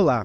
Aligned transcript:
Olá, 0.00 0.24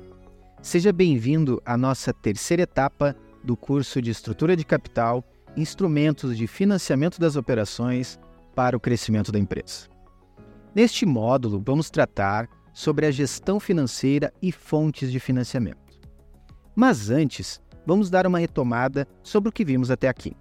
seja 0.62 0.94
bem-vindo 0.94 1.60
à 1.66 1.76
nossa 1.76 2.14
terceira 2.14 2.62
etapa 2.62 3.16
do 3.44 3.58
curso 3.58 4.00
de 4.04 4.12
Estrutura 4.12 4.56
de 4.56 4.64
Capital 4.64 5.24
Instrumentos 5.58 6.38
de 6.38 6.46
Financiamento 6.46 7.20
das 7.20 7.36
Operações 7.36 8.20
para 8.54 8.78
o 8.78 8.80
Crescimento 8.80 9.32
da 9.32 9.40
Empresa. 9.40 9.90
Neste 10.76 11.08
módulo, 11.08 11.60
vamos 11.66 11.90
tratar 11.90 12.48
sobre 12.72 13.08
a 13.08 13.12
gestão 13.12 13.60
financeira 13.60 14.32
e 14.40 14.52
fontes 14.52 15.12
de 15.12 15.20
financiamento. 15.20 16.00
Mas 16.76 17.10
antes, 17.10 17.60
vamos 17.84 18.12
dar 18.12 18.28
uma 18.28 18.38
retomada 18.38 19.08
sobre 19.24 19.50
o 19.50 19.52
que 19.52 19.66
vimos 19.66 19.90
até 19.90 20.08
aqui. 20.08 20.38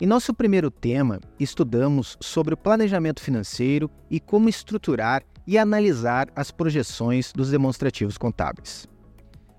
Em 0.00 0.06
nosso 0.06 0.34
primeiro 0.34 0.72
tema, 0.72 1.20
estudamos 1.38 2.16
sobre 2.20 2.54
o 2.54 2.56
planejamento 2.56 3.22
financeiro 3.22 3.88
e 4.10 4.18
como 4.18 4.48
estruturar 4.48 5.22
e 5.46 5.58
analisar 5.58 6.28
as 6.34 6.50
projeções 6.50 7.32
dos 7.32 7.50
demonstrativos 7.50 8.16
contábeis. 8.16 8.88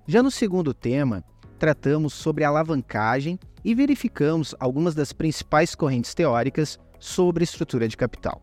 Já 0.07 0.21
no 0.21 0.31
segundo 0.31 0.73
tema, 0.73 1.23
tratamos 1.57 2.13
sobre 2.13 2.43
alavancagem 2.43 3.39
e 3.63 3.73
verificamos 3.73 4.53
algumas 4.59 4.93
das 4.93 5.11
principais 5.11 5.73
correntes 5.73 6.13
teóricas 6.13 6.77
sobre 6.99 7.43
estrutura 7.43 7.87
de 7.87 7.97
capital. 7.97 8.41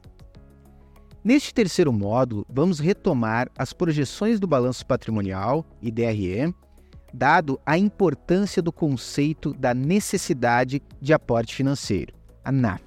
Neste 1.24 1.54
terceiro 1.54 1.92
módulo, 1.92 2.44
vamos 2.48 2.80
retomar 2.80 3.48
as 3.56 3.72
projeções 3.72 4.40
do 4.40 4.46
balanço 4.46 4.84
patrimonial 4.84 5.64
e 5.80 5.88
DRE, 5.88 6.52
dado 7.14 7.60
a 7.64 7.78
importância 7.78 8.60
do 8.60 8.72
conceito 8.72 9.52
da 9.54 9.72
necessidade 9.72 10.82
de 11.00 11.12
aporte 11.12 11.54
financeiro, 11.54 12.12
a 12.44 12.50
NAF. 12.50 12.82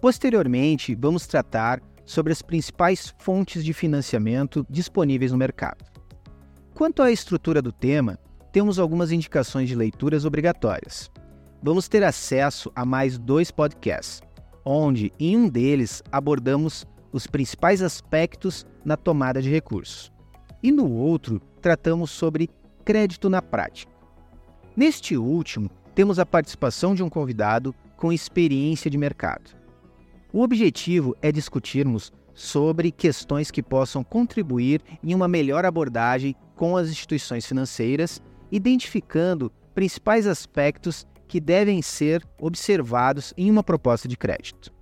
Posteriormente, 0.00 0.94
vamos 0.96 1.28
tratar 1.28 1.80
sobre 2.04 2.32
as 2.32 2.42
principais 2.42 3.14
fontes 3.18 3.64
de 3.64 3.72
financiamento 3.72 4.66
disponíveis 4.68 5.32
no 5.32 5.38
mercado. 5.38 5.84
Quanto 6.74 7.02
à 7.02 7.10
estrutura 7.10 7.62
do 7.62 7.72
tema, 7.72 8.18
temos 8.52 8.78
algumas 8.78 9.12
indicações 9.12 9.68
de 9.68 9.74
leituras 9.74 10.24
obrigatórias. 10.24 11.10
Vamos 11.62 11.88
ter 11.88 12.04
acesso 12.04 12.70
a 12.74 12.84
mais 12.84 13.16
dois 13.16 13.50
podcasts, 13.50 14.22
onde 14.64 15.12
em 15.18 15.36
um 15.36 15.48
deles 15.48 16.02
abordamos 16.10 16.86
os 17.12 17.26
principais 17.26 17.80
aspectos 17.80 18.66
na 18.84 18.96
tomada 18.96 19.40
de 19.40 19.48
recursos, 19.48 20.12
e 20.62 20.72
no 20.72 20.90
outro 20.90 21.40
tratamos 21.60 22.10
sobre 22.10 22.50
crédito 22.84 23.30
na 23.30 23.40
prática. 23.40 23.92
Neste 24.76 25.16
último, 25.16 25.70
temos 25.94 26.18
a 26.18 26.26
participação 26.26 26.94
de 26.94 27.02
um 27.02 27.08
convidado 27.08 27.74
com 27.96 28.12
experiência 28.12 28.90
de 28.90 28.98
mercado. 28.98 29.63
O 30.34 30.42
objetivo 30.42 31.16
é 31.22 31.30
discutirmos 31.30 32.12
sobre 32.34 32.90
questões 32.90 33.52
que 33.52 33.62
possam 33.62 34.02
contribuir 34.02 34.82
em 35.00 35.14
uma 35.14 35.28
melhor 35.28 35.64
abordagem 35.64 36.34
com 36.56 36.76
as 36.76 36.88
instituições 36.88 37.46
financeiras, 37.46 38.20
identificando 38.50 39.52
principais 39.76 40.26
aspectos 40.26 41.06
que 41.28 41.38
devem 41.38 41.80
ser 41.80 42.20
observados 42.36 43.32
em 43.36 43.48
uma 43.48 43.62
proposta 43.62 44.08
de 44.08 44.16
crédito. 44.16 44.72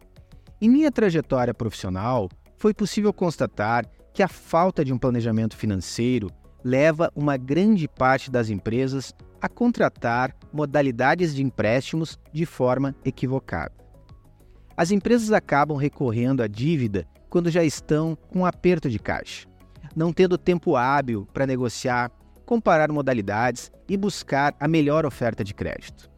Em 0.59 0.71
minha 0.71 0.91
trajetória 0.91 1.53
profissional, 1.53 2.31
foi 2.57 2.73
possível 2.73 3.13
constatar 3.13 3.85
que 4.15 4.23
a 4.23 4.29
falta 4.29 4.83
de 4.83 4.91
um 4.91 4.97
planejamento 4.97 5.55
financeiro 5.55 6.31
leva 6.65 7.13
uma 7.15 7.37
grande 7.37 7.87
parte 7.87 8.31
das 8.31 8.49
empresas 8.49 9.13
a 9.39 9.51
contratar 9.51 10.35
modalidades 10.51 11.35
de 11.35 11.43
empréstimos 11.43 12.19
de 12.33 12.47
forma 12.47 12.97
equivocada. 13.05 13.83
As 14.83 14.91
empresas 14.91 15.31
acabam 15.31 15.77
recorrendo 15.77 16.43
à 16.43 16.49
dívida 16.49 17.07
quando 17.31 17.53
já 17.53 17.63
estão 17.63 18.19
com 18.31 18.41
um 18.41 18.45
aperto 18.45 18.91
de 18.91 18.99
caixa, 18.99 19.47
não 19.95 20.13
tendo 20.13 20.37
tempo 20.37 20.75
hábil 20.75 21.25
para 21.33 21.47
negociar, 21.47 22.11
comparar 22.45 22.91
modalidades 22.91 23.71
e 23.89 23.97
buscar 23.97 24.57
a 24.59 24.67
melhor 24.67 25.07
oferta 25.07 25.45
de 25.45 25.55
crédito. 25.55 26.11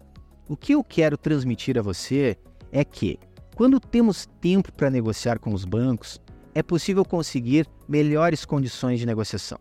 O 0.48 0.56
que 0.56 0.72
eu 0.72 0.82
quero 0.82 1.18
transmitir 1.18 1.78
a 1.78 1.82
você 1.82 2.38
é 2.72 2.82
que, 2.86 3.18
quando 3.54 3.78
temos 3.78 4.26
tempo 4.40 4.72
para 4.72 4.88
negociar 4.88 5.38
com 5.38 5.52
os 5.52 5.66
bancos, 5.66 6.18
é 6.54 6.62
possível 6.62 7.04
conseguir 7.04 7.66
melhores 7.86 8.46
condições 8.46 8.98
de 8.98 9.04
negociação. 9.04 9.58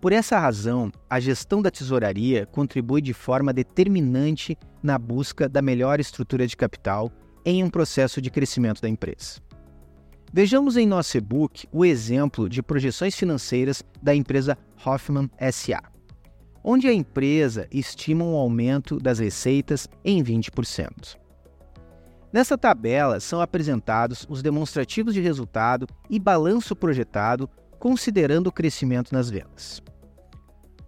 Por 0.00 0.12
essa 0.12 0.38
razão, 0.38 0.90
a 1.10 1.20
gestão 1.20 1.60
da 1.60 1.70
tesouraria 1.70 2.46
contribui 2.46 3.02
de 3.02 3.12
forma 3.12 3.52
determinante 3.52 4.56
na 4.82 4.98
busca 4.98 5.46
da 5.46 5.60
melhor 5.60 6.00
estrutura 6.00 6.46
de 6.46 6.56
capital 6.56 7.12
em 7.46 7.62
um 7.62 7.70
processo 7.70 8.20
de 8.20 8.28
crescimento 8.28 8.82
da 8.82 8.88
empresa. 8.88 9.40
Vejamos 10.32 10.76
em 10.76 10.86
nosso 10.86 11.16
e-book 11.16 11.68
o 11.72 11.84
exemplo 11.84 12.48
de 12.48 12.60
projeções 12.60 13.14
financeiras 13.14 13.84
da 14.02 14.12
empresa 14.12 14.58
Hoffman 14.84 15.30
SA, 15.52 15.80
onde 16.62 16.88
a 16.88 16.92
empresa 16.92 17.68
estima 17.70 18.24
um 18.24 18.34
aumento 18.34 18.98
das 18.98 19.20
receitas 19.20 19.88
em 20.04 20.22
20%. 20.22 21.16
Nessa 22.32 22.58
tabela 22.58 23.20
são 23.20 23.40
apresentados 23.40 24.26
os 24.28 24.42
demonstrativos 24.42 25.14
de 25.14 25.20
resultado 25.20 25.86
e 26.10 26.18
balanço 26.18 26.74
projetado 26.74 27.48
considerando 27.78 28.48
o 28.48 28.52
crescimento 28.52 29.12
nas 29.12 29.30
vendas. 29.30 29.80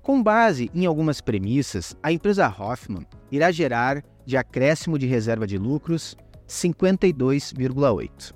Com 0.03 0.23
base 0.23 0.71
em 0.75 0.85
algumas 0.85 1.21
premissas, 1.21 1.97
a 2.03 2.11
empresa 2.11 2.49
Hoffman 2.49 3.07
irá 3.31 3.53
gerar 3.53 4.03
de 4.27 4.37
acréscimo 4.37 4.99
de 4.99 5.07
reserva 5.07 5.47
de 5.47 5.57
lucros 5.57 6.17
52,8. 6.49 8.33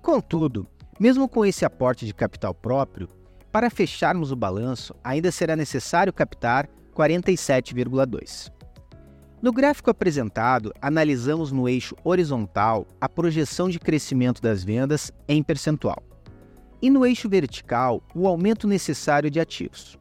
Contudo, 0.00 0.66
mesmo 0.98 1.28
com 1.28 1.44
esse 1.44 1.64
aporte 1.64 2.06
de 2.06 2.14
capital 2.14 2.54
próprio, 2.54 3.08
para 3.52 3.68
fecharmos 3.68 4.30
o 4.30 4.36
balanço, 4.36 4.94
ainda 5.02 5.32
será 5.32 5.56
necessário 5.56 6.12
captar 6.12 6.68
47,2. 6.94 8.50
No 9.40 9.52
gráfico 9.52 9.90
apresentado, 9.90 10.72
analisamos 10.80 11.52
no 11.52 11.68
eixo 11.68 11.94
horizontal 12.02 12.86
a 13.00 13.08
projeção 13.08 13.68
de 13.68 13.78
crescimento 13.78 14.42
das 14.42 14.64
vendas 14.64 15.12
em 15.28 15.42
percentual, 15.42 16.02
e 16.82 16.90
no 16.90 17.04
eixo 17.04 17.28
vertical, 17.28 18.02
o 18.14 18.26
aumento 18.26 18.66
necessário 18.66 19.30
de 19.30 19.38
ativos. 19.40 19.98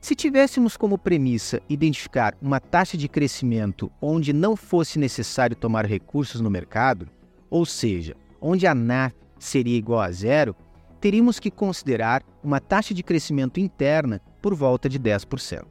Se 0.00 0.14
tivéssemos 0.14 0.78
como 0.78 0.96
premissa 0.96 1.60
identificar 1.68 2.34
uma 2.40 2.58
taxa 2.58 2.96
de 2.96 3.06
crescimento 3.06 3.92
onde 4.00 4.32
não 4.32 4.56
fosse 4.56 4.98
necessário 4.98 5.54
tomar 5.54 5.84
recursos 5.84 6.40
no 6.40 6.50
mercado, 6.50 7.06
ou 7.50 7.66
seja, 7.66 8.16
onde 8.40 8.66
a 8.66 8.74
NAF 8.74 9.14
seria 9.38 9.76
igual 9.76 10.00
a 10.00 10.10
zero, 10.10 10.56
teríamos 11.00 11.38
que 11.38 11.50
considerar 11.50 12.22
uma 12.42 12.60
taxa 12.60 12.94
de 12.94 13.02
crescimento 13.02 13.60
interna 13.60 14.22
por 14.40 14.54
volta 14.54 14.88
de 14.88 14.98
10%. 14.98 15.64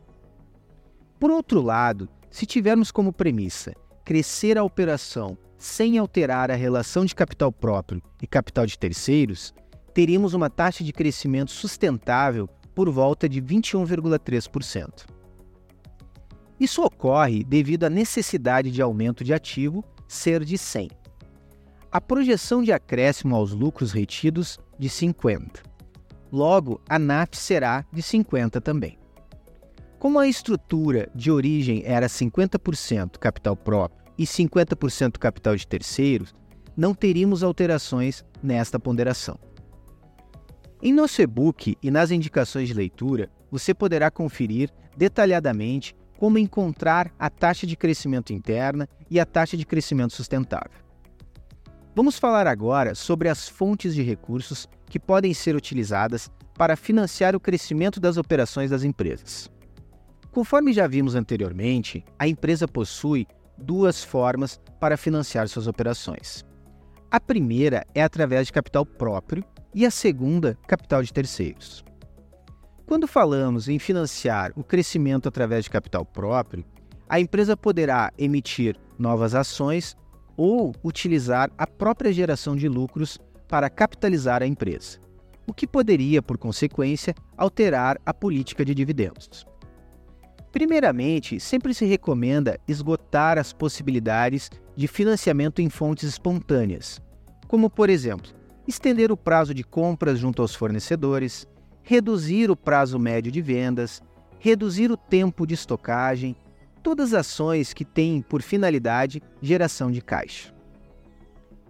Por 1.19 1.31
outro 1.31 1.59
lado, 1.59 2.07
se 2.29 2.45
tivermos 2.45 2.91
como 2.91 3.11
premissa 3.11 3.73
crescer 4.05 4.57
a 4.59 4.63
operação 4.63 5.37
sem 5.57 5.97
alterar 5.97 6.51
a 6.51 6.55
relação 6.55 7.03
de 7.03 7.15
capital 7.15 7.51
próprio 7.51 8.01
e 8.21 8.27
capital 8.27 8.65
de 8.65 8.77
terceiros, 8.77 9.53
teríamos 9.93 10.35
uma 10.35 10.49
taxa 10.49 10.83
de 10.83 10.93
crescimento 10.93 11.51
sustentável 11.51 12.47
por 12.79 12.89
volta 12.89 13.27
de 13.27 13.41
21,3%. 13.41 15.05
Isso 16.57 16.81
ocorre 16.81 17.43
devido 17.43 17.83
à 17.83 17.89
necessidade 17.89 18.71
de 18.71 18.81
aumento 18.81 19.21
de 19.21 19.33
ativo 19.33 19.83
ser 20.07 20.45
de 20.45 20.57
100. 20.57 20.89
A 21.91 21.99
projeção 21.99 22.63
de 22.63 22.71
acréscimo 22.71 23.35
aos 23.35 23.51
lucros 23.51 23.91
retidos 23.91 24.57
de 24.79 24.87
50. 24.87 25.61
Logo, 26.31 26.79
a 26.87 26.97
NAF 26.97 27.35
será 27.35 27.83
de 27.91 28.01
50 28.01 28.61
também. 28.61 28.97
Como 29.99 30.17
a 30.17 30.25
estrutura 30.25 31.11
de 31.13 31.29
origem 31.29 31.83
era 31.85 32.07
50% 32.07 33.17
capital 33.17 33.57
próprio 33.57 34.01
e 34.17 34.23
50% 34.23 35.17
capital 35.17 35.53
de 35.53 35.67
terceiros, 35.67 36.33
não 36.77 36.93
teríamos 36.93 37.43
alterações 37.43 38.23
nesta 38.41 38.79
ponderação. 38.79 39.37
Em 40.81 40.93
nosso 40.93 41.21
e-book 41.21 41.77
e 41.83 41.91
nas 41.91 42.09
indicações 42.09 42.69
de 42.69 42.73
leitura, 42.73 43.29
você 43.51 43.73
poderá 43.73 44.09
conferir 44.09 44.69
detalhadamente 44.95 45.93
como 46.17 46.37
encontrar 46.37 47.13
a 47.19 47.29
taxa 47.29 47.67
de 47.67 47.75
crescimento 47.75 48.31
interna 48.31 48.87
e 49.09 49.19
a 49.19 49.25
taxa 49.25 49.57
de 49.57 49.65
crescimento 49.65 50.13
sustentável. 50.13 50.79
Vamos 51.93 52.17
falar 52.17 52.47
agora 52.47 52.95
sobre 52.95 53.27
as 53.27 53.49
fontes 53.49 53.93
de 53.93 54.01
recursos 54.01 54.69
que 54.85 54.97
podem 54.97 55.33
ser 55.33 55.53
utilizadas 55.53 56.31
para 56.57 56.77
financiar 56.77 57.35
o 57.35 57.41
crescimento 57.41 57.99
das 57.99 58.15
operações 58.15 58.69
das 58.69 58.83
empresas. 58.85 59.51
Conforme 60.31 60.71
já 60.71 60.87
vimos 60.87 61.13
anteriormente, 61.13 62.05
a 62.17 62.25
empresa 62.25 62.69
possui 62.69 63.27
duas 63.57 64.01
formas 64.01 64.61
para 64.79 64.95
financiar 64.95 65.49
suas 65.49 65.67
operações. 65.67 66.45
A 67.11 67.19
primeira 67.19 67.85
é 67.93 68.01
através 68.01 68.47
de 68.47 68.53
capital 68.53 68.85
próprio 68.85 69.43
e 69.73 69.85
a 69.85 69.91
segunda, 69.91 70.57
capital 70.67 71.03
de 71.03 71.13
terceiros. 71.13 71.83
Quando 72.85 73.07
falamos 73.07 73.69
em 73.69 73.77
financiar 73.77 74.51
o 74.55 74.63
crescimento 74.63 75.29
através 75.29 75.65
de 75.65 75.69
capital 75.69 76.03
próprio, 76.03 76.65
a 77.07 77.19
empresa 77.19 77.55
poderá 77.55 78.11
emitir 78.17 78.75
novas 78.97 79.35
ações 79.35 79.95
ou 80.35 80.73
utilizar 80.83 81.51
a 81.57 81.67
própria 81.67 82.11
geração 82.11 82.55
de 82.55 82.67
lucros 82.67 83.19
para 83.47 83.69
capitalizar 83.69 84.41
a 84.41 84.47
empresa, 84.47 84.99
o 85.45 85.53
que 85.53 85.67
poderia, 85.67 86.21
por 86.21 86.37
consequência, 86.37 87.13
alterar 87.37 87.99
a 88.05 88.13
política 88.13 88.63
de 88.63 88.73
dividendos. 88.73 89.45
Primeiramente, 90.51 91.39
sempre 91.39 91.73
se 91.73 91.85
recomenda 91.85 92.59
esgotar 92.67 93.37
as 93.37 93.53
possibilidades 93.53 94.49
de 94.75 94.87
financiamento 94.87 95.61
em 95.61 95.69
fontes 95.69 96.09
espontâneas, 96.09 96.99
como, 97.47 97.69
por 97.69 97.89
exemplo, 97.89 98.31
estender 98.69 99.11
o 99.11 99.17
prazo 99.17 99.53
de 99.53 99.63
compras 99.63 100.19
junto 100.19 100.41
aos 100.41 100.53
fornecedores, 100.53 101.47
reduzir 101.81 102.51
o 102.51 102.55
prazo 102.55 102.99
médio 102.99 103.31
de 103.31 103.41
vendas, 103.41 104.01
reduzir 104.39 104.91
o 104.91 104.97
tempo 104.97 105.45
de 105.45 105.55
estocagem, 105.55 106.35
todas 106.83 107.13
ações 107.13 107.73
que 107.73 107.83
têm 107.83 108.21
por 108.21 108.41
finalidade 108.41 109.21
geração 109.41 109.91
de 109.91 110.01
caixa. 110.01 110.53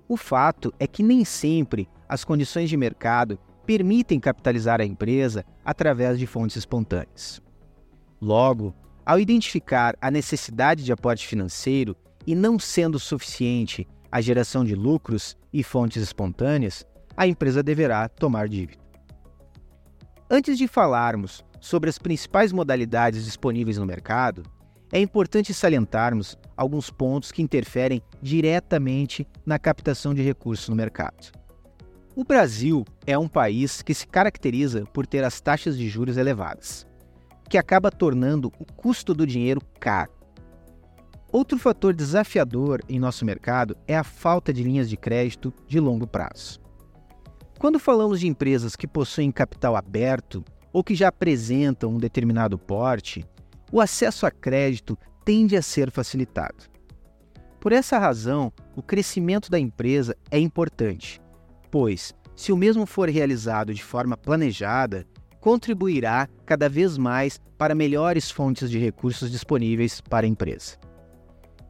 O 0.07 0.18
fato 0.18 0.74
é 0.80 0.86
que 0.86 1.01
nem 1.01 1.24
sempre 1.24 1.88
as 2.07 2.24
condições 2.24 2.69
de 2.69 2.75
mercado 2.75 3.40
permitem 3.66 4.19
capitalizar 4.19 4.81
a 4.81 4.86
empresa 4.86 5.45
através 5.63 6.18
de 6.19 6.25
fontes 6.25 6.57
espontâneas. 6.57 7.42
Logo, 8.22 8.75
ao 9.06 9.19
identificar 9.19 9.95
a 10.02 10.12
necessidade 10.12 10.84
de 10.84 10.92
aporte 10.92 11.25
financeiro 11.25 11.95
e 12.25 12.36
não 12.36 12.60
sendo 12.60 13.00
suficiente 13.00 13.88
a 14.12 14.19
geração 14.22 14.66
de 14.66 14.75
lucros 14.75 15.38
e 15.54 15.63
fontes 15.63 16.02
espontâneas, 16.02 16.86
a 17.19 17.27
empresa 17.27 17.62
deverá 17.62 18.07
tomar 18.07 18.48
dívida. 18.48 18.81
Antes 20.31 20.57
de 20.57 20.69
falarmos 20.69 21.44
sobre 21.60 21.89
as 21.89 21.98
principais 21.98 22.54
modalidades 22.54 23.25
disponíveis 23.25 23.77
no 23.77 23.86
mercado, 23.86 24.44
é 24.89 25.01
importante 25.01 25.54
salientarmos 25.54 26.38
alguns 26.56 26.89
pontos 26.89 27.30
que 27.30 27.42
interferem 27.42 28.01
diretamente 28.21 29.27
na 29.45 29.60
captação 29.60 30.13
de 30.13 30.21
recursos 30.21 30.69
no 30.69 30.77
mercado. 30.77 31.33
O 32.16 32.24
Brasil 32.24 32.86
é 33.06 33.18
um 33.18 33.27
país 33.27 33.81
que 33.81 33.94
se 33.94 34.07
caracteriza 34.07 34.86
por 34.94 35.06
ter 35.06 35.25
as 35.25 35.42
taxas 35.42 35.77
de 35.77 35.89
juros 35.89 36.16
elevadas 36.16 36.88
que 37.50 37.57
acaba 37.57 37.92
tornando 37.92 38.50
o 38.60 38.66
custo 38.77 39.13
do 39.13 39.27
dinheiro 39.27 39.60
caro. 39.77 40.13
Outro 41.33 41.57
fator 41.57 41.94
desafiador 41.94 42.80
em 42.88 42.98
nosso 42.98 43.25
mercado 43.25 43.75
é 43.88 43.98
a 43.98 44.04
falta 44.06 44.54
de 44.54 44.63
linhas 44.63 44.89
de 44.89 44.95
crédito 44.95 45.54
de 45.68 45.80
longo 45.80 46.07
prazo. 46.07 46.69
Quando 47.59 47.77
falamos 47.77 48.21
de 48.21 48.27
empresas 48.27 48.73
que 48.73 48.88
possuem 48.88 49.33
capital 49.33 49.75
aberto 49.75 50.45
ou 50.71 50.81
que 50.81 50.95
já 50.95 51.09
apresentam 51.09 51.91
um 51.91 51.97
determinado 51.97 52.57
porte, 52.57 53.25
o 53.69 53.81
acesso 53.81 54.25
a 54.25 54.31
crédito 54.31 54.97
tende 55.25 55.57
a 55.57 55.61
ser 55.61 55.91
facilitado. 55.91 56.63
Por 57.59 57.73
essa 57.73 58.00
razão, 58.00 58.50
o 58.77 58.81
crescimento 58.81 59.51
da 59.51 59.59
empresa 59.59 60.15
é 60.31 60.39
importante, 60.39 61.21
pois, 61.69 62.13
se 62.33 62.53
o 62.53 62.57
mesmo 62.57 62.85
for 62.85 63.09
realizado 63.09 63.73
de 63.73 63.83
forma 63.83 64.15
planejada, 64.15 65.06
contribuirá 65.41 66.29
cada 66.45 66.69
vez 66.69 66.97
mais 66.97 67.41
para 67.57 67.75
melhores 67.75 68.31
fontes 68.31 68.69
de 68.69 68.79
recursos 68.79 69.29
disponíveis 69.29 70.00
para 70.00 70.25
a 70.25 70.29
empresa. 70.29 70.77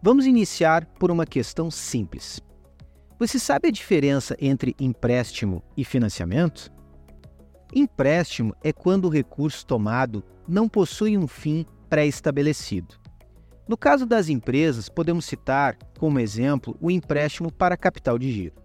Vamos 0.03 0.27
iniciar 0.27 0.85
por 0.99 1.09
uma 1.09 1.25
questão 1.25 1.71
simples. 1.71 2.39
Você 3.19 3.37
sabe 3.37 3.67
a 3.67 3.71
diferença 3.71 4.33
entre 4.39 4.73
empréstimo 4.79 5.61
e 5.75 5.83
financiamento? 5.83 6.71
Empréstimo 7.75 8.55
é 8.63 8.71
quando 8.71 9.05
o 9.05 9.09
recurso 9.09 9.65
tomado 9.65 10.23
não 10.47 10.69
possui 10.69 11.17
um 11.17 11.27
fim 11.27 11.65
pré-estabelecido. 11.89 12.95
No 13.67 13.75
caso 13.75 14.05
das 14.05 14.29
empresas, 14.29 14.87
podemos 14.87 15.25
citar 15.25 15.77
como 15.99 16.17
exemplo 16.17 16.77
o 16.79 16.89
empréstimo 16.89 17.51
para 17.51 17.75
capital 17.75 18.17
de 18.17 18.31
giro. 18.31 18.55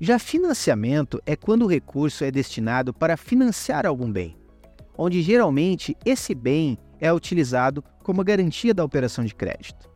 Já 0.00 0.18
financiamento 0.18 1.20
é 1.26 1.36
quando 1.36 1.66
o 1.66 1.68
recurso 1.68 2.24
é 2.24 2.30
destinado 2.30 2.94
para 2.94 3.14
financiar 3.14 3.84
algum 3.84 4.10
bem, 4.10 4.38
onde 4.96 5.20
geralmente 5.20 5.94
esse 6.02 6.34
bem 6.34 6.78
é 6.98 7.12
utilizado 7.12 7.84
como 8.02 8.24
garantia 8.24 8.72
da 8.72 8.82
operação 8.82 9.22
de 9.22 9.34
crédito. 9.34 9.89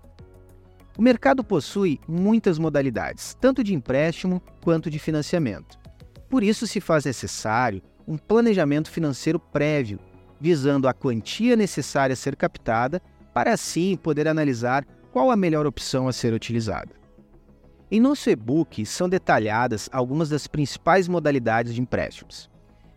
O 0.96 1.02
mercado 1.02 1.42
possui 1.42 1.98
muitas 2.06 2.56
modalidades, 2.56 3.36
tanto 3.40 3.64
de 3.64 3.74
empréstimo 3.74 4.40
quanto 4.62 4.88
de 4.88 5.00
financiamento. 5.00 5.76
Por 6.28 6.42
isso 6.44 6.66
se 6.68 6.80
faz 6.80 7.04
necessário 7.04 7.82
um 8.06 8.16
planejamento 8.16 8.90
financeiro 8.90 9.40
prévio, 9.40 9.98
visando 10.40 10.86
a 10.86 10.94
quantia 10.94 11.56
necessária 11.56 12.12
a 12.12 12.16
ser 12.16 12.36
captada, 12.36 13.02
para 13.32 13.52
assim 13.52 13.96
poder 13.96 14.28
analisar 14.28 14.86
qual 15.10 15.30
a 15.30 15.36
melhor 15.36 15.66
opção 15.66 16.06
a 16.06 16.12
ser 16.12 16.32
utilizada. 16.32 16.94
Em 17.90 18.00
nosso 18.00 18.30
e-book 18.30 18.86
são 18.86 19.08
detalhadas 19.08 19.88
algumas 19.92 20.28
das 20.28 20.46
principais 20.46 21.08
modalidades 21.08 21.74
de 21.74 21.80
empréstimos, 21.80 22.48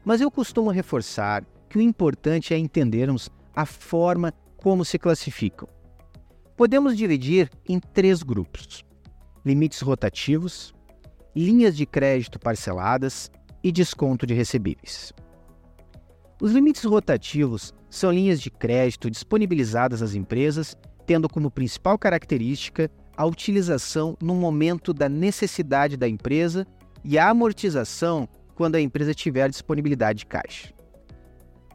mas 0.06 0.22
eu 0.22 0.30
costumo 0.30 0.70
reforçar 0.70 1.44
que 1.68 1.78
o 1.78 1.82
importante 1.82 2.54
é 2.54 2.58
entendermos 2.58 3.30
a 3.56 3.66
forma 3.66 4.32
como 4.58 4.86
se 4.86 5.00
classificam. 5.00 5.68
Podemos 6.58 6.98
dividir 6.98 7.52
em 7.70 7.80
três 7.80 8.24
grupos: 8.24 8.84
limites 9.46 9.80
rotativos, 9.80 10.74
linhas 11.36 11.78
de 11.78 11.86
crédito 11.86 12.40
parceladas 12.40 13.30
e 13.64 13.72
desconto 13.72 14.26
de 14.26 14.34
recebíveis. 14.34 15.14
Os 16.42 16.52
limites 16.52 16.84
rotativos 16.84 17.76
são 17.92 18.12
linhas 18.12 18.42
de 18.42 18.50
crédito 18.50 19.10
disponibilizadas 19.10 20.02
às 20.02 20.16
empresas, 20.16 20.76
tendo 21.06 21.30
como 21.30 21.52
principal 21.52 21.96
característica 21.96 22.90
a 23.16 23.24
utilização 23.24 24.18
no 24.20 24.34
momento 24.34 24.94
da 24.94 25.08
necessidade 25.08 25.96
da 25.96 26.08
empresa 26.08 26.66
e 27.04 27.20
a 27.20 27.30
amortização 27.30 28.28
quando 28.56 28.76
a 28.76 28.82
empresa 28.82 29.14
tiver 29.14 29.48
disponibilidade 29.48 30.20
de 30.20 30.26
caixa. 30.26 30.77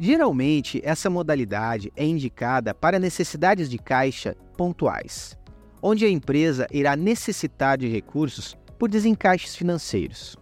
Geralmente, 0.04 0.80
essa 0.82 1.08
modalidade 1.08 1.92
é 1.94 2.04
indicada 2.04 2.74
para 2.74 2.98
necessidades 2.98 3.70
de 3.70 3.78
caixa 3.78 4.34
pontuais, 4.56 5.38
onde 5.80 6.04
a 6.04 6.08
empresa 6.08 6.66
irá 6.72 6.96
necessitar 6.96 7.78
de 7.78 7.86
recursos 7.86 8.56
por 8.80 8.90
desencaixes 8.90 9.54
financeiros, 9.54 10.36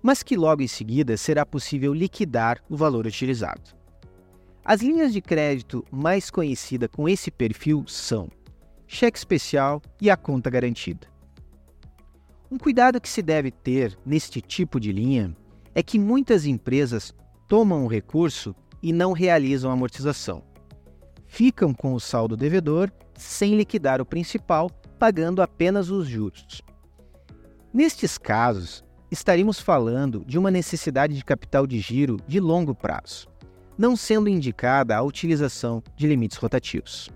mas 0.00 0.22
que 0.22 0.36
logo 0.36 0.62
em 0.62 0.68
seguida 0.68 1.16
será 1.16 1.44
possível 1.44 1.92
liquidar 1.92 2.62
o 2.70 2.76
valor 2.76 3.04
utilizado. 3.04 3.74
As 4.64 4.80
linhas 4.80 5.12
de 5.12 5.20
crédito 5.20 5.84
mais 5.90 6.30
conhecidas 6.30 6.88
com 6.94 7.08
esse 7.08 7.32
perfil 7.32 7.82
são 7.88 8.28
cheque 8.86 9.18
especial 9.18 9.82
e 10.00 10.08
a 10.08 10.16
conta 10.16 10.48
garantida. 10.48 11.08
Um 12.48 12.56
cuidado 12.56 13.00
que 13.00 13.08
se 13.08 13.22
deve 13.22 13.50
ter 13.50 13.98
neste 14.06 14.40
tipo 14.40 14.78
de 14.78 14.92
linha 14.92 15.36
é 15.74 15.82
que 15.82 15.98
muitas 15.98 16.46
empresas 16.46 17.12
tomam 17.48 17.84
o 17.84 17.88
recurso 17.88 18.54
e 18.84 18.92
não 18.92 19.12
realizam 19.12 19.70
amortização. 19.70 20.42
Ficam 21.26 21.72
com 21.72 21.94
o 21.94 21.98
saldo 21.98 22.36
devedor 22.36 22.92
sem 23.16 23.56
liquidar 23.56 23.98
o 23.98 24.04
principal, 24.04 24.70
pagando 24.98 25.40
apenas 25.40 25.88
os 25.88 26.06
juros. 26.06 26.60
Nestes 27.72 28.18
casos, 28.18 28.84
estaríamos 29.10 29.58
falando 29.58 30.22
de 30.26 30.38
uma 30.38 30.50
necessidade 30.50 31.16
de 31.16 31.24
capital 31.24 31.66
de 31.66 31.80
giro 31.80 32.18
de 32.28 32.38
longo 32.38 32.74
prazo, 32.74 33.26
não 33.78 33.96
sendo 33.96 34.28
indicada 34.28 34.94
a 34.94 35.02
utilização 35.02 35.82
de 35.96 36.06
limites 36.06 36.36
rotativos. 36.36 37.08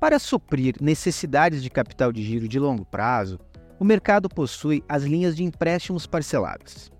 Para 0.00 0.18
suprir 0.18 0.76
necessidades 0.80 1.62
de 1.62 1.68
capital 1.68 2.10
de 2.10 2.22
giro 2.22 2.48
de 2.48 2.58
longo 2.58 2.86
prazo, 2.86 3.38
o 3.78 3.84
mercado 3.84 4.26
possui 4.26 4.82
as 4.88 5.02
linhas 5.02 5.36
de 5.36 5.44
empréstimos 5.44 6.06
parceladas. 6.06 6.90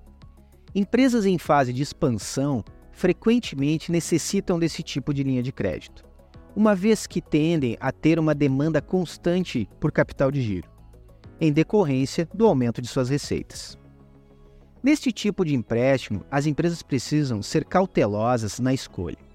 Empresas 0.74 1.24
em 1.24 1.38
fase 1.38 1.72
de 1.72 1.82
expansão 1.82 2.62
frequentemente 2.92 3.92
necessitam 3.92 4.58
desse 4.58 4.82
tipo 4.82 5.12
de 5.14 5.22
linha 5.22 5.42
de 5.42 5.52
crédito, 5.52 6.04
uma 6.54 6.74
vez 6.74 7.06
que 7.06 7.20
tendem 7.20 7.76
a 7.80 7.92
ter 7.92 8.18
uma 8.18 8.34
demanda 8.34 8.80
constante 8.80 9.68
por 9.78 9.92
capital 9.92 10.30
de 10.30 10.42
giro, 10.42 10.68
em 11.40 11.52
decorrência 11.52 12.28
do 12.34 12.46
aumento 12.46 12.82
de 12.82 12.88
suas 12.88 13.08
receitas. 13.08 13.78
Neste 14.82 15.12
tipo 15.12 15.44
de 15.44 15.54
empréstimo, 15.54 16.24
as 16.30 16.46
empresas 16.46 16.82
precisam 16.82 17.42
ser 17.42 17.64
cautelosas 17.64 18.58
na 18.58 18.72
escolha 18.72 19.30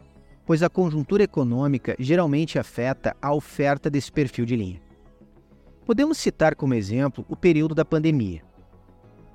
pois 0.46 0.62
a 0.62 0.70
conjuntura 0.70 1.24
econômica 1.24 1.96
geralmente 1.98 2.60
afeta 2.60 3.16
a 3.22 3.34
oferta 3.34 3.90
desse 3.90 4.12
perfil 4.12 4.46
de 4.46 4.56
linha. 4.56 4.82
Podemos 5.86 6.18
citar 6.18 6.56
como 6.56 6.74
exemplo 6.74 7.26
o 7.28 7.36
período 7.36 7.74
da 7.74 7.84
pandemia. 7.84 8.44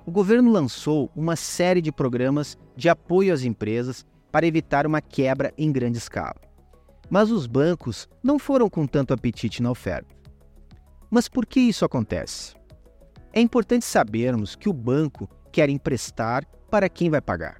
O 0.05 0.11
governo 0.11 0.51
lançou 0.51 1.11
uma 1.15 1.35
série 1.35 1.81
de 1.81 1.91
programas 1.91 2.57
de 2.75 2.89
apoio 2.89 3.33
às 3.33 3.43
empresas 3.43 4.05
para 4.31 4.47
evitar 4.47 4.87
uma 4.87 5.01
quebra 5.01 5.53
em 5.57 5.71
grande 5.71 5.97
escala. 5.97 6.39
Mas 7.09 7.29
os 7.29 7.45
bancos 7.45 8.07
não 8.23 8.39
foram 8.39 8.69
com 8.69 8.87
tanto 8.87 9.13
apetite 9.13 9.61
na 9.61 9.69
oferta. 9.69 10.15
Mas 11.09 11.27
por 11.27 11.45
que 11.45 11.59
isso 11.59 11.83
acontece? 11.83 12.55
É 13.33 13.41
importante 13.41 13.85
sabermos 13.85 14.55
que 14.55 14.69
o 14.69 14.73
banco 14.73 15.27
quer 15.51 15.69
emprestar 15.69 16.45
para 16.69 16.87
quem 16.87 17.09
vai 17.09 17.19
pagar. 17.19 17.57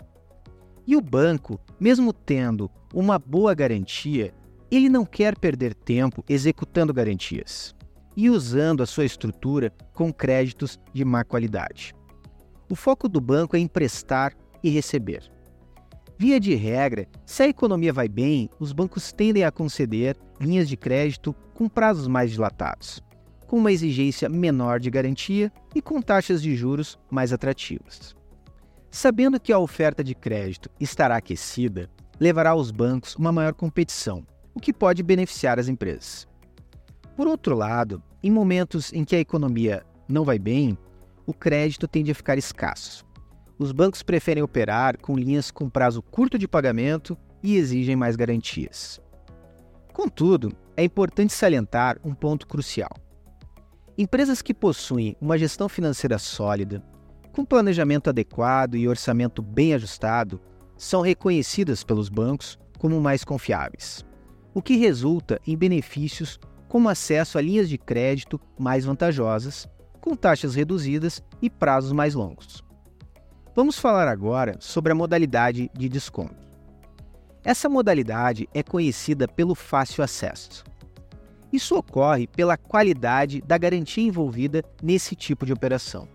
E 0.88 0.96
o 0.96 1.02
banco, 1.02 1.60
mesmo 1.80 2.14
tendo 2.14 2.72
uma 2.94 3.20
boa 3.20 3.54
garantia, 3.54 4.34
ele 4.70 4.88
não 4.88 5.06
quer 5.06 5.38
perder 5.38 5.76
tempo 5.76 6.24
executando 6.30 6.94
garantias 6.94 7.76
e 8.16 8.30
usando 8.30 8.82
a 8.82 8.86
sua 8.86 9.06
estrutura 9.06 9.72
com 9.94 10.14
créditos 10.14 10.80
de 10.94 11.04
má 11.04 11.24
qualidade. 11.24 11.94
O 12.70 12.76
foco 12.76 13.10
do 13.10 13.20
banco 13.20 13.56
é 13.56 13.60
emprestar 13.60 14.34
e 14.64 14.70
receber. 14.70 15.30
Via 16.22 16.40
de 16.40 16.54
regra, 16.54 17.08
se 17.26 17.42
a 17.42 17.48
economia 17.48 17.92
vai 17.92 18.08
bem, 18.08 18.48
os 18.60 18.72
bancos 18.72 19.12
tendem 19.12 19.44
a 19.44 19.50
conceder 19.50 20.16
linhas 20.40 20.70
de 20.70 20.78
crédito 20.78 21.34
com 21.56 21.68
prazos 21.68 22.08
mais 22.08 22.30
dilatados, 22.30 23.02
com 23.48 23.58
uma 23.58 23.72
exigência 23.72 24.30
menor 24.30 24.80
de 24.80 24.92
garantia 24.92 25.52
e 25.74 25.82
com 25.82 26.00
taxas 26.00 26.40
de 26.40 26.56
juros 26.56 26.96
mais 27.10 27.34
atrativas. 27.34 28.16
Sabendo 28.92 29.40
que 29.40 29.52
a 29.52 29.58
oferta 29.58 30.04
de 30.04 30.14
crédito 30.14 30.70
estará 30.80 31.16
aquecida, 31.16 31.90
levará 32.20 32.52
aos 32.52 32.70
bancos 32.70 33.16
uma 33.16 33.32
maior 33.32 33.56
competição, 33.56 34.24
o 34.54 34.60
que 34.60 34.72
pode 34.72 35.02
beneficiar 35.02 35.58
as 35.58 35.68
empresas. 35.68 36.28
Por 37.18 37.26
outro 37.26 37.56
lado, 37.56 38.00
em 38.22 38.30
momentos 38.30 38.94
em 38.94 39.04
que 39.04 39.16
a 39.16 39.20
economia 39.20 39.84
não 40.08 40.24
vai 40.24 40.38
bem, 40.38 40.78
o 41.26 41.34
crédito 41.34 41.88
tende 41.88 42.12
a 42.12 42.16
ficar 42.16 42.38
escasso. 42.38 43.10
Os 43.62 43.72
bancos 43.72 44.02
preferem 44.02 44.42
operar 44.42 44.98
com 44.98 45.16
linhas 45.16 45.52
com 45.52 45.70
prazo 45.70 46.02
curto 46.02 46.36
de 46.36 46.48
pagamento 46.48 47.16
e 47.44 47.58
exigem 47.58 47.96
mais 47.96 48.16
garantias. 48.16 49.00
Contudo, 49.94 50.52
é 50.76 50.84
importante 50.84 51.32
salientar 51.32 52.00
um 52.04 52.12
ponto 52.12 52.48
crucial. 52.48 52.90
Empresas 53.96 54.42
que 54.42 54.52
possuem 54.52 55.16
uma 55.22 55.38
gestão 55.38 55.70
financeira 55.70 56.18
sólida, 56.18 56.84
com 57.32 57.46
planejamento 57.46 58.10
adequado 58.10 58.74
e 58.74 58.88
orçamento 58.88 59.44
bem 59.44 59.76
ajustado, 59.76 60.42
são 60.76 61.02
reconhecidas 61.02 61.84
pelos 61.84 62.10
bancos 62.10 62.58
como 62.80 63.00
mais 63.00 63.24
confiáveis, 63.24 64.04
o 64.56 64.62
que 64.64 64.76
resulta 64.76 65.40
em 65.46 65.56
benefícios 65.56 66.40
como 66.68 66.90
acesso 66.90 67.38
a 67.38 67.42
linhas 67.42 67.70
de 67.70 67.78
crédito 67.78 68.42
mais 68.58 68.86
vantajosas, 68.86 69.70
com 70.00 70.16
taxas 70.16 70.56
reduzidas 70.56 71.22
e 71.44 71.48
prazos 71.48 71.92
mais 71.92 72.16
longos. 72.16 72.64
Vamos 73.54 73.78
falar 73.78 74.08
agora 74.08 74.56
sobre 74.62 74.94
a 74.94 74.96
modalidade 74.96 75.70
de 75.74 75.90
desconto. 75.90 76.48
Essa 77.44 77.68
modalidade 77.68 78.48
é 78.54 78.64
conhecida 78.64 79.28
pelo 79.28 79.56
fácil 79.56 80.04
acesso. 80.04 80.64
Isso 81.52 81.76
ocorre 81.76 82.28
pela 82.28 82.56
qualidade 82.56 83.42
da 83.42 83.58
garantia 83.58 84.06
envolvida 84.06 84.64
nesse 84.82 85.18
tipo 85.18 85.46
de 85.46 85.52
operação. 85.52 86.08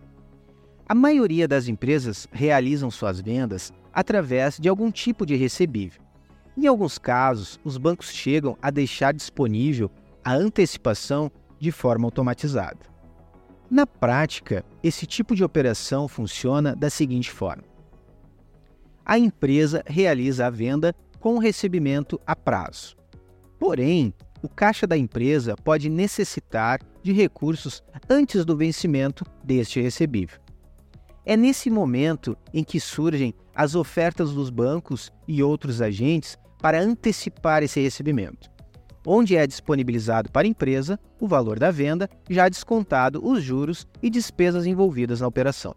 A 0.88 0.94
maioria 0.94 1.46
das 1.46 1.68
empresas 1.68 2.26
realizam 2.32 2.90
suas 2.90 3.20
vendas 3.20 3.70
através 3.92 4.56
de 4.58 4.68
algum 4.68 4.90
tipo 4.90 5.26
de 5.26 5.36
recebível. 5.36 6.00
Em 6.56 6.66
alguns 6.66 6.96
casos, 6.96 7.60
os 7.62 7.76
bancos 7.76 8.12
chegam 8.12 8.56
a 8.62 8.70
deixar 8.70 9.12
disponível 9.12 9.90
a 10.24 10.32
antecipação 10.32 11.30
de 11.58 11.70
forma 11.70 12.06
automatizada. 12.06 12.78
Na 13.70 13.86
prática, 13.86 14.64
esse 14.82 15.06
tipo 15.06 15.34
de 15.34 15.42
operação 15.42 16.06
funciona 16.06 16.74
da 16.74 16.88
seguinte 16.88 17.30
forma: 17.30 17.64
a 19.04 19.18
empresa 19.18 19.82
realiza 19.86 20.46
a 20.46 20.50
venda 20.50 20.94
com 21.18 21.38
recebimento 21.38 22.20
a 22.26 22.36
prazo. 22.36 22.96
Porém, 23.58 24.14
o 24.42 24.48
caixa 24.48 24.86
da 24.86 24.96
empresa 24.96 25.56
pode 25.56 25.88
necessitar 25.88 26.80
de 27.02 27.12
recursos 27.12 27.82
antes 28.08 28.44
do 28.44 28.56
vencimento 28.56 29.24
deste 29.42 29.80
recebível. 29.80 30.38
É 31.24 31.36
nesse 31.36 31.68
momento 31.70 32.36
em 32.54 32.62
que 32.62 32.78
surgem 32.78 33.34
as 33.54 33.74
ofertas 33.74 34.32
dos 34.32 34.50
bancos 34.50 35.12
e 35.26 35.42
outros 35.42 35.82
agentes 35.82 36.38
para 36.60 36.80
antecipar 36.80 37.62
esse 37.62 37.80
recebimento, 37.80 38.50
onde 39.06 39.36
é 39.36 39.46
disponibilizado 39.46 40.30
para 40.30 40.46
a 40.46 40.50
empresa 40.50 40.98
o 41.20 41.28
valor 41.28 41.60
da 41.60 41.70
venda, 41.70 42.10
já 42.28 42.48
descontado 42.48 43.24
os 43.24 43.40
juros 43.42 43.86
e 44.02 44.10
despesas 44.10 44.66
envolvidas 44.66 45.20
na 45.20 45.28
operação. 45.28 45.74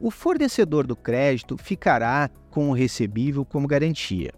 O 0.00 0.10
fornecedor 0.10 0.86
do 0.86 0.96
crédito 0.96 1.56
ficará 1.56 2.28
com 2.50 2.68
o 2.68 2.74
recebível 2.74 3.44
como 3.44 3.68
garantia, 3.68 4.34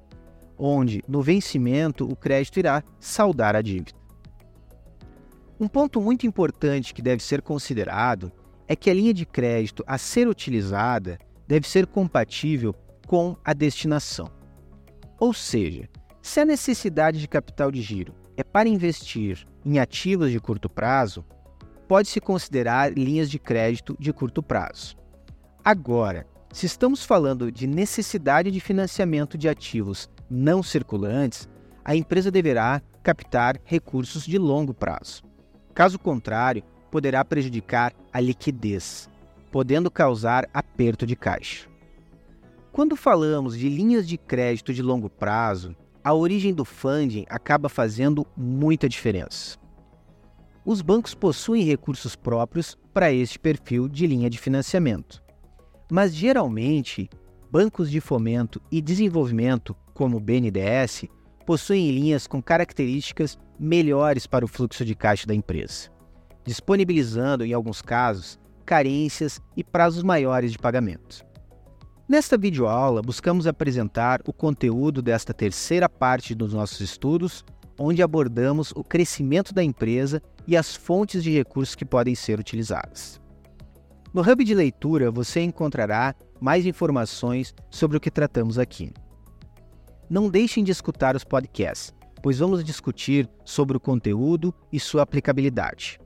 onde, 0.56 1.02
no 1.08 1.22
vencimento, 1.22 2.04
o 2.04 2.14
crédito 2.14 2.58
irá 2.58 2.84
saldar 3.00 3.56
a 3.56 3.62
dívida. 3.62 3.98
Um 5.58 5.66
ponto 5.66 6.00
muito 6.00 6.26
importante 6.26 6.94
que 6.94 7.02
deve 7.02 7.22
ser 7.22 7.42
considerado 7.42 8.30
é 8.68 8.76
que 8.76 8.90
a 8.90 8.94
linha 8.94 9.14
de 9.14 9.24
crédito 9.24 9.82
a 9.86 9.96
ser 9.98 10.28
utilizada 10.28 11.18
deve 11.48 11.66
ser 11.66 11.86
compatível 11.86 12.74
com 13.06 13.34
a 13.42 13.52
destinação. 13.52 14.30
Ou 15.18 15.32
seja, 15.32 15.88
se 16.28 16.40
a 16.40 16.44
necessidade 16.44 17.18
de 17.18 17.26
capital 17.26 17.72
de 17.72 17.80
giro 17.80 18.14
é 18.36 18.44
para 18.44 18.68
investir 18.68 19.48
em 19.64 19.78
ativos 19.78 20.30
de 20.30 20.38
curto 20.38 20.68
prazo, 20.68 21.24
pode-se 21.88 22.20
considerar 22.20 22.92
linhas 22.92 23.30
de 23.30 23.38
crédito 23.38 23.96
de 23.98 24.12
curto 24.12 24.42
prazo. 24.42 24.94
Agora, 25.64 26.26
se 26.52 26.66
estamos 26.66 27.02
falando 27.02 27.50
de 27.50 27.66
necessidade 27.66 28.50
de 28.50 28.60
financiamento 28.60 29.38
de 29.38 29.48
ativos 29.48 30.10
não 30.28 30.62
circulantes, 30.62 31.48
a 31.82 31.96
empresa 31.96 32.30
deverá 32.30 32.82
captar 33.02 33.58
recursos 33.64 34.24
de 34.24 34.36
longo 34.36 34.74
prazo. 34.74 35.22
Caso 35.72 35.98
contrário, 35.98 36.62
poderá 36.90 37.24
prejudicar 37.24 37.94
a 38.12 38.20
liquidez, 38.20 39.08
podendo 39.50 39.90
causar 39.90 40.46
aperto 40.52 41.06
de 41.06 41.16
caixa. 41.16 41.66
Quando 42.70 42.96
falamos 42.96 43.56
de 43.56 43.68
linhas 43.70 44.06
de 44.06 44.18
crédito 44.18 44.74
de 44.74 44.82
longo 44.82 45.08
prazo, 45.08 45.74
a 46.08 46.14
origem 46.14 46.54
do 46.54 46.64
funding 46.64 47.26
acaba 47.28 47.68
fazendo 47.68 48.26
muita 48.34 48.88
diferença. 48.88 49.58
Os 50.64 50.80
bancos 50.80 51.14
possuem 51.14 51.64
recursos 51.64 52.16
próprios 52.16 52.78
para 52.94 53.12
este 53.12 53.38
perfil 53.38 53.86
de 53.86 54.06
linha 54.06 54.30
de 54.30 54.38
financiamento, 54.38 55.22
mas 55.92 56.14
geralmente 56.14 57.10
bancos 57.50 57.90
de 57.90 58.00
fomento 58.00 58.58
e 58.72 58.80
desenvolvimento, 58.80 59.76
como 59.92 60.16
o 60.16 60.20
BNDES, 60.20 61.04
possuem 61.44 61.90
linhas 61.90 62.26
com 62.26 62.42
características 62.42 63.38
melhores 63.60 64.26
para 64.26 64.46
o 64.46 64.48
fluxo 64.48 64.86
de 64.86 64.94
caixa 64.94 65.26
da 65.26 65.34
empresa 65.34 65.90
disponibilizando, 66.42 67.44
em 67.44 67.52
alguns 67.52 67.82
casos, 67.82 68.40
carências 68.64 69.38
e 69.54 69.62
prazos 69.62 70.02
maiores 70.02 70.52
de 70.52 70.58
pagamento. 70.58 71.22
Nesta 72.08 72.38
videoaula, 72.38 73.02
buscamos 73.02 73.46
apresentar 73.46 74.22
o 74.26 74.32
conteúdo 74.32 75.02
desta 75.02 75.34
terceira 75.34 75.90
parte 75.90 76.34
dos 76.34 76.54
nossos 76.54 76.80
estudos, 76.80 77.44
onde 77.78 78.02
abordamos 78.02 78.72
o 78.74 78.82
crescimento 78.82 79.52
da 79.52 79.62
empresa 79.62 80.22
e 80.46 80.56
as 80.56 80.74
fontes 80.74 81.22
de 81.22 81.30
recursos 81.30 81.74
que 81.74 81.84
podem 81.84 82.14
ser 82.14 82.40
utilizadas. 82.40 83.20
No 84.14 84.22
Hub 84.22 84.42
de 84.42 84.54
Leitura, 84.54 85.10
você 85.10 85.42
encontrará 85.42 86.14
mais 86.40 86.64
informações 86.64 87.54
sobre 87.70 87.98
o 87.98 88.00
que 88.00 88.10
tratamos 88.10 88.58
aqui. 88.58 88.90
Não 90.08 90.30
deixem 90.30 90.64
de 90.64 90.72
escutar 90.72 91.14
os 91.14 91.24
podcasts, 91.24 91.94
pois 92.22 92.38
vamos 92.38 92.64
discutir 92.64 93.28
sobre 93.44 93.76
o 93.76 93.80
conteúdo 93.80 94.54
e 94.72 94.80
sua 94.80 95.02
aplicabilidade. 95.02 96.00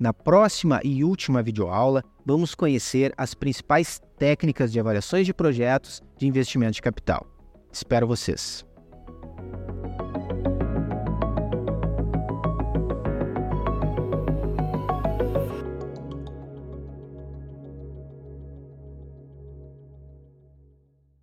Na 0.00 0.14
próxima 0.14 0.80
e 0.82 1.04
última 1.04 1.42
videoaula, 1.42 2.02
vamos 2.26 2.56
conhecer 2.56 3.14
as 3.16 3.32
principais 3.34 4.00
técnicas 4.18 4.72
de 4.72 4.80
avaliações 4.80 5.24
de 5.24 5.32
projetos 5.32 6.02
de 6.18 6.26
investimento 6.26 6.72
de 6.72 6.82
capital. 6.82 7.24
Espero 7.72 8.06
vocês! 8.06 8.66